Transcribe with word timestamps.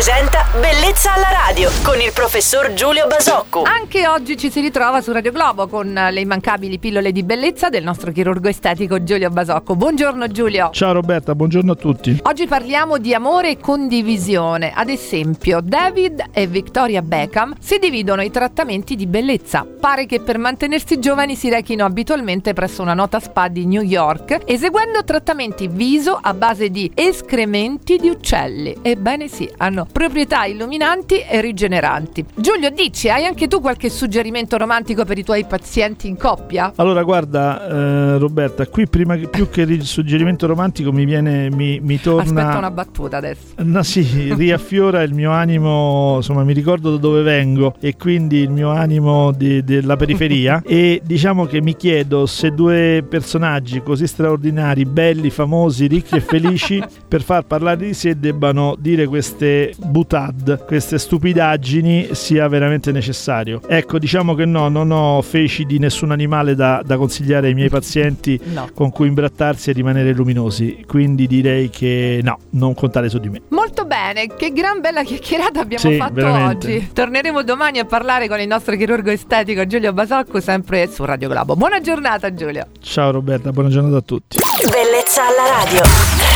presenta 0.00 0.46
Bellezza 0.58 1.12
alla 1.12 1.28
radio 1.30 1.70
con 1.82 2.00
il 2.00 2.10
professor 2.14 2.72
Giulio 2.72 3.06
Basocco. 3.06 3.64
Anche 3.64 4.08
oggi 4.08 4.38
ci 4.38 4.50
si 4.50 4.62
ritrova 4.62 5.02
su 5.02 5.12
Radio 5.12 5.30
Globo 5.30 5.68
con 5.68 5.92
le 5.92 6.20
immancabili 6.20 6.78
pillole 6.78 7.12
di 7.12 7.22
bellezza 7.22 7.68
del 7.68 7.84
nostro 7.84 8.10
chirurgo 8.10 8.48
estetico 8.48 9.02
Giulio 9.02 9.28
Basocco. 9.28 9.76
Buongiorno 9.76 10.28
Giulio. 10.28 10.70
Ciao 10.72 10.92
Roberta, 10.92 11.34
buongiorno 11.34 11.72
a 11.72 11.74
tutti. 11.74 12.18
Oggi 12.22 12.46
parliamo 12.46 12.96
di 12.96 13.12
amore 13.12 13.50
e 13.50 13.58
condivisione. 13.58 14.72
Ad 14.74 14.88
esempio, 14.88 15.60
David 15.62 16.30
e 16.32 16.46
Victoria 16.46 17.02
Beckham 17.02 17.54
si 17.60 17.78
dividono 17.78 18.22
i 18.22 18.30
trattamenti 18.30 18.96
di 18.96 19.06
bellezza. 19.06 19.66
Pare 19.78 20.06
che 20.06 20.20
per 20.20 20.38
mantenersi 20.38 20.98
giovani 20.98 21.36
si 21.36 21.50
rechino 21.50 21.84
abitualmente 21.84 22.54
presso 22.54 22.80
una 22.80 22.94
nota 22.94 23.20
spa 23.20 23.48
di 23.48 23.66
New 23.66 23.82
York, 23.82 24.44
eseguendo 24.46 25.04
trattamenti 25.04 25.68
viso 25.68 26.18
a 26.20 26.32
base 26.32 26.70
di 26.70 26.90
escrementi 26.94 27.98
di 27.98 28.08
uccelli. 28.08 28.78
Ebbene 28.80 29.28
sì, 29.28 29.48
hanno 29.58 29.88
proprietà 29.90 30.44
illuminanti 30.44 31.18
e 31.20 31.40
rigeneranti. 31.40 32.24
Giulio, 32.34 32.70
dici, 32.70 33.08
hai 33.08 33.26
anche 33.26 33.48
tu 33.48 33.60
qualche 33.60 33.90
suggerimento 33.90 34.56
romantico 34.56 35.04
per 35.04 35.18
i 35.18 35.24
tuoi 35.24 35.44
pazienti 35.44 36.08
in 36.08 36.16
coppia? 36.16 36.72
Allora, 36.76 37.02
guarda, 37.02 37.68
eh, 37.68 38.18
Roberta, 38.18 38.66
qui 38.66 38.86
prima 38.86 39.16
che, 39.16 39.28
più 39.28 39.48
che 39.48 39.62
il 39.62 39.84
suggerimento 39.84 40.46
romantico 40.46 40.92
mi 40.92 41.04
viene, 41.04 41.50
mi, 41.50 41.80
mi 41.80 42.00
torna... 42.00 42.22
Aspetta 42.22 42.58
una 42.58 42.70
battuta 42.70 43.16
adesso. 43.16 43.54
No, 43.58 43.82
sì, 43.82 44.32
riaffiora 44.34 45.02
il 45.02 45.14
mio 45.14 45.30
animo, 45.30 46.16
insomma, 46.16 46.44
mi 46.44 46.52
ricordo 46.52 46.92
da 46.92 46.96
dove 46.96 47.22
vengo 47.22 47.74
e 47.80 47.96
quindi 47.96 48.38
il 48.38 48.50
mio 48.50 48.70
animo 48.70 49.32
di, 49.32 49.64
della 49.64 49.96
periferia 49.96 50.62
e 50.66 51.00
diciamo 51.04 51.46
che 51.46 51.60
mi 51.60 51.76
chiedo 51.76 52.26
se 52.26 52.52
due 52.52 53.04
personaggi 53.08 53.82
così 53.82 54.06
straordinari, 54.06 54.84
belli, 54.84 55.30
famosi, 55.30 55.86
ricchi 55.86 56.16
e 56.16 56.20
felici, 56.20 56.82
per 57.08 57.22
far 57.22 57.44
parlare 57.44 57.86
di 57.86 57.94
sé 57.94 58.18
debbano 58.18 58.76
dire 58.78 59.06
queste 59.06 59.72
butad, 59.84 60.64
queste 60.66 60.98
stupidaggini, 60.98 62.08
sia 62.12 62.46
veramente 62.48 62.92
necessario. 62.92 63.60
Ecco, 63.66 63.98
diciamo 63.98 64.34
che 64.34 64.44
no, 64.44 64.68
non 64.68 64.90
ho 64.90 65.20
feci 65.22 65.64
di 65.64 65.78
nessun 65.78 66.10
animale 66.10 66.54
da, 66.54 66.82
da 66.84 66.96
consigliare 66.96 67.48
ai 67.48 67.54
miei 67.54 67.68
pazienti 67.68 68.38
No. 68.52 68.68
con 68.74 68.90
cui 68.90 69.08
imbrattarsi 69.08 69.70
e 69.70 69.72
rimanere 69.72 70.12
luminosi, 70.12 70.84
quindi 70.86 71.26
direi 71.26 71.70
che 71.70 72.20
no, 72.22 72.38
non 72.50 72.74
contare 72.74 73.08
su 73.08 73.18
di 73.18 73.28
me. 73.28 73.40
Molto 73.48 73.84
bene, 73.84 74.26
che 74.36 74.52
gran 74.52 74.80
bella 74.80 75.02
chiacchierata 75.02 75.60
abbiamo 75.60 75.90
Sì, 75.90 75.96
fatto 75.96 76.12
veramente. 76.14 76.66
oggi. 76.66 76.90
Torneremo 76.92 77.42
domani 77.42 77.78
a 77.78 77.84
parlare 77.84 78.28
con 78.28 78.40
il 78.40 78.46
nostro 78.48 78.76
chirurgo 78.76 79.10
estetico 79.10 79.66
Giulio 79.66 79.92
Basocco, 79.92 80.40
sempre 80.40 80.88
su 80.90 81.04
Radio 81.04 81.28
Globo. 81.28 81.56
Buona 81.56 81.80
giornata 81.80 82.32
Giulio. 82.34 82.66
Ciao 82.80 83.10
Roberta, 83.10 83.50
buona 83.52 83.68
giornata 83.68 83.96
a 83.96 84.02
tutti. 84.02 84.38
Bellezza 84.62 85.22
alla 85.22 85.64
radio. 85.64 86.29